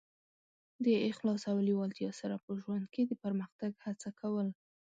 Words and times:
د 0.85 0.87
اخلاص 1.09 1.41
او 1.51 1.57
لېوالتیا 1.67 2.11
سره 2.21 2.35
په 2.45 2.51
ژوند 2.61 2.85
کې 2.93 3.01
د 3.05 3.11
پرمختګ 3.23 3.71
هڅه 3.85 4.09
کول. 4.19 4.47